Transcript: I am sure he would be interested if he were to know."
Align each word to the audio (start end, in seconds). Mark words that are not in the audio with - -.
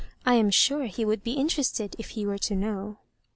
I 0.25 0.33
am 0.33 0.49
sure 0.49 0.87
he 0.87 1.05
would 1.05 1.23
be 1.23 1.33
interested 1.33 1.95
if 1.99 2.17
he 2.17 2.25
were 2.25 2.39
to 2.39 2.55
know." 2.55 2.97